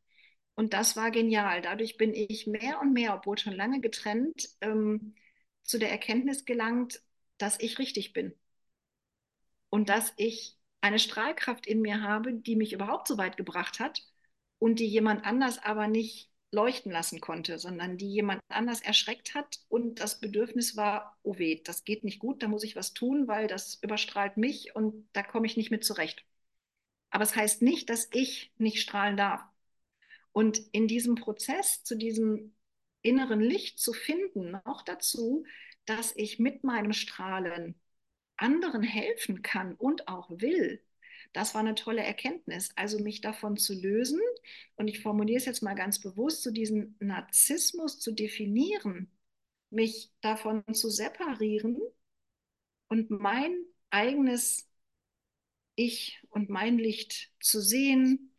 [0.57, 1.63] Und das war genial.
[1.63, 5.15] Dadurch bin ich mehr und mehr, obwohl schon lange getrennt, ähm,
[5.63, 7.03] zu der Erkenntnis gelangt,
[7.39, 8.35] dass ich richtig bin
[9.71, 14.03] und dass ich eine Strahlkraft in mir habe, die mich überhaupt so weit gebracht hat
[14.59, 19.59] und die jemand anders aber nicht leuchten lassen konnte, sondern die jemand anders erschreckt hat
[19.69, 23.29] und das Bedürfnis war, oh weh, das geht nicht gut, da muss ich was tun,
[23.29, 26.25] weil das überstrahlt mich und da komme ich nicht mit zurecht.
[27.11, 29.43] Aber es heißt nicht, dass ich nicht strahlen darf.
[30.37, 32.55] Und in diesem Prozess zu diesem
[33.01, 35.47] inneren Licht zu finden, noch dazu,
[35.87, 37.75] dass ich mit meinem Strahlen
[38.37, 40.85] anderen helfen kann und auch will,
[41.33, 42.71] das war eine tolle Erkenntnis.
[42.77, 44.21] Also mich davon zu lösen
[44.75, 49.11] und ich formuliere es jetzt mal ganz bewusst, zu so diesen Narzissmus zu definieren,
[49.71, 51.81] mich davon zu separieren
[52.89, 53.57] und mein
[53.89, 54.69] eigenes
[55.77, 58.36] Ich und mein Licht zu sehen,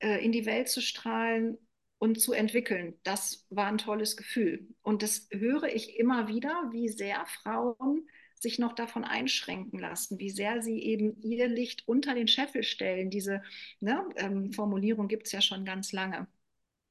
[0.00, 1.58] in die Welt zu strahlen
[1.98, 2.94] und zu entwickeln.
[3.02, 4.68] Das war ein tolles Gefühl.
[4.82, 8.08] Und das höre ich immer wieder, wie sehr Frauen
[8.40, 13.10] sich noch davon einschränken lassen, wie sehr sie eben ihr Licht unter den Scheffel stellen.
[13.10, 13.42] Diese
[13.80, 16.28] ne, ähm, Formulierung gibt es ja schon ganz lange.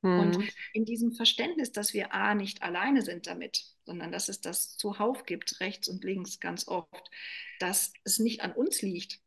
[0.01, 0.19] Mhm.
[0.19, 4.75] Und in diesem Verständnis, dass wir A nicht alleine sind damit, sondern dass es das
[4.75, 7.09] zuhauf gibt, rechts und links ganz oft,
[7.59, 9.21] dass es nicht an uns liegt.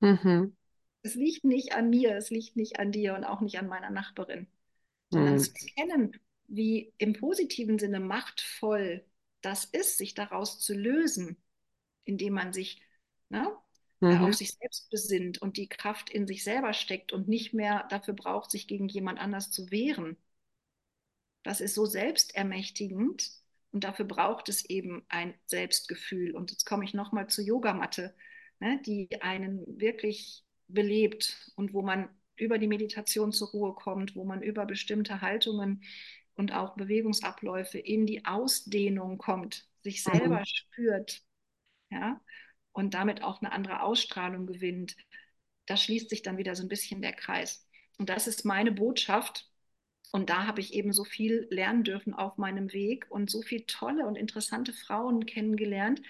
[0.00, 0.56] Mhm.
[1.02, 3.90] Es liegt nicht an mir, es liegt nicht an dir und auch nicht an meiner
[3.90, 4.46] Nachbarin,
[5.10, 5.38] sondern mhm.
[5.38, 9.04] zu erkennen, wie im positiven Sinne machtvoll
[9.40, 11.36] das ist, sich daraus zu lösen
[12.10, 12.82] indem man sich
[13.28, 13.56] ne,
[14.00, 14.24] mhm.
[14.24, 18.14] auf sich selbst besinnt und die Kraft in sich selber steckt und nicht mehr dafür
[18.14, 20.16] braucht, sich gegen jemand anders zu wehren.
[21.42, 23.30] Das ist so selbstermächtigend
[23.72, 26.34] und dafür braucht es eben ein Selbstgefühl.
[26.34, 28.14] Und jetzt komme ich nochmal zur Yogamatte,
[28.58, 34.24] ne, die einen wirklich belebt und wo man über die Meditation zur Ruhe kommt, wo
[34.24, 35.82] man über bestimmte Haltungen
[36.34, 40.44] und auch Bewegungsabläufe in die Ausdehnung kommt, sich selber mhm.
[40.44, 41.22] spürt,
[41.90, 42.20] ja,
[42.72, 44.96] und damit auch eine andere Ausstrahlung gewinnt,
[45.66, 47.66] da schließt sich dann wieder so ein bisschen der Kreis.
[47.98, 49.48] Und das ist meine Botschaft.
[50.12, 53.66] Und da habe ich eben so viel lernen dürfen auf meinem Weg und so viele
[53.66, 56.02] tolle und interessante Frauen kennengelernt,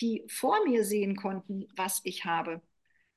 [0.00, 2.62] die vor mir sehen konnten, was ich habe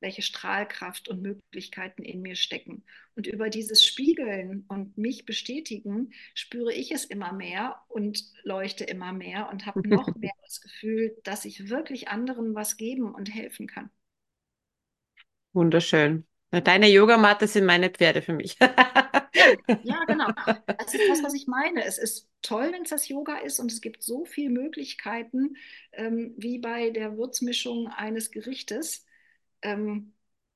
[0.01, 2.83] welche Strahlkraft und Möglichkeiten in mir stecken.
[3.15, 9.13] Und über dieses Spiegeln und mich bestätigen, spüre ich es immer mehr und leuchte immer
[9.13, 13.67] mehr und habe noch mehr das Gefühl, dass ich wirklich anderen was geben und helfen
[13.67, 13.89] kann.
[15.53, 16.25] Wunderschön.
[16.51, 18.57] Deine Yogamatte sind meine Pferde für mich.
[19.83, 20.27] ja, genau.
[20.77, 21.85] Das ist das, was ich meine.
[21.85, 25.55] Es ist toll, wenn es das Yoga ist und es gibt so viele Möglichkeiten,
[25.93, 29.05] ähm, wie bei der Würzmischung eines Gerichtes.
[29.61, 30.13] Ähm,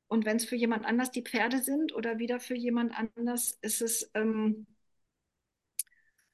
[0.08, 3.82] und wenn es für jemand anders die Pferde sind oder wieder für jemand anders, ist
[3.82, 4.68] es, ähm,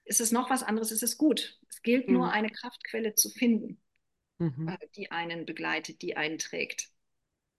[0.04, 1.60] ist es noch was anderes, ist es gut.
[1.70, 2.16] Es gilt mhm.
[2.16, 3.82] nur, eine Kraftquelle zu finden,
[4.40, 4.68] mhm.
[4.68, 6.92] äh, die einen begleitet, die einen trägt.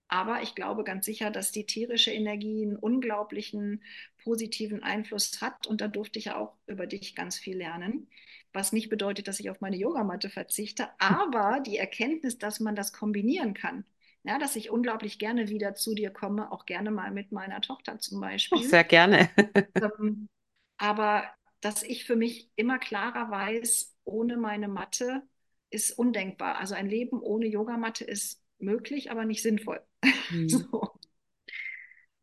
[0.07, 3.83] Aber ich glaube ganz sicher, dass die tierische Energie einen unglaublichen
[4.23, 5.65] positiven Einfluss hat.
[5.65, 8.07] Und da durfte ich ja auch über dich ganz viel lernen.
[8.51, 12.93] Was nicht bedeutet, dass ich auf meine Yogamatte verzichte, aber die Erkenntnis, dass man das
[12.93, 13.85] kombinieren kann.
[14.25, 17.99] Ja, dass ich unglaublich gerne wieder zu dir komme, auch gerne mal mit meiner Tochter
[17.99, 18.59] zum Beispiel.
[18.59, 19.29] Oh, sehr gerne.
[19.75, 20.29] ähm,
[20.77, 21.25] aber
[21.61, 25.23] dass ich für mich immer klarer weiß, ohne meine Matte
[25.69, 26.57] ist undenkbar.
[26.57, 29.81] Also ein Leben ohne Yogamatte ist möglich, aber nicht sinnvoll.
[30.29, 30.49] Mhm.
[30.49, 30.89] so.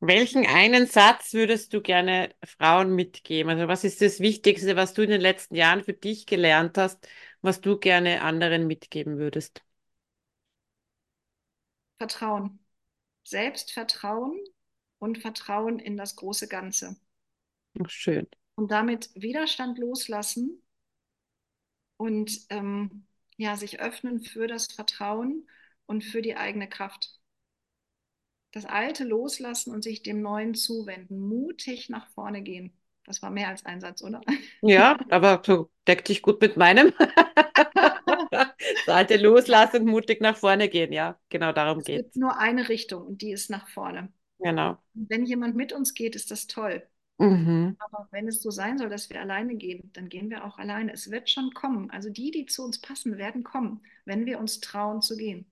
[0.02, 3.50] Welchen einen Satz würdest du gerne Frauen mitgeben?
[3.50, 7.06] Also was ist das Wichtigste, was du in den letzten Jahren für dich gelernt hast,
[7.42, 9.62] was du gerne anderen mitgeben würdest?
[12.00, 12.58] Vertrauen.
[13.24, 14.40] Selbstvertrauen
[15.00, 16.96] und Vertrauen in das große Ganze.
[17.78, 18.26] Ach, schön.
[18.54, 20.62] Und damit Widerstand loslassen
[21.98, 23.04] und ähm,
[23.36, 25.46] ja, sich öffnen für das Vertrauen
[25.84, 27.20] und für die eigene Kraft.
[28.52, 31.20] Das Alte loslassen und sich dem Neuen zuwenden.
[31.20, 32.72] Mutig nach vorne gehen.
[33.04, 34.22] Das war mehr als ein Satz, oder?
[34.62, 35.42] Ja, aber
[35.86, 36.94] deckt sich gut mit meinem.
[38.86, 42.06] Seite loslassen, mutig nach vorne gehen, ja, genau darum geht es.
[42.06, 44.12] Es gibt nur eine Richtung und die ist nach vorne.
[44.38, 44.78] Genau.
[44.94, 46.82] Und wenn jemand mit uns geht, ist das toll.
[47.18, 47.76] Mhm.
[47.78, 50.92] Aber wenn es so sein soll, dass wir alleine gehen, dann gehen wir auch alleine.
[50.92, 51.90] Es wird schon kommen.
[51.90, 55.50] Also die, die zu uns passen, werden kommen, wenn wir uns trauen zu gehen.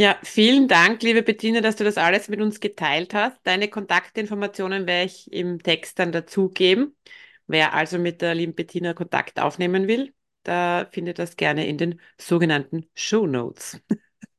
[0.00, 3.40] Ja, vielen Dank, liebe Bettina, dass du das alles mit uns geteilt hast.
[3.44, 6.96] Deine Kontaktinformationen werde ich im Text dann dazugeben.
[7.48, 10.14] Wer also mit der lieben Bettina Kontakt aufnehmen will,
[10.48, 13.78] da findet das gerne in den sogenannten Show Notes.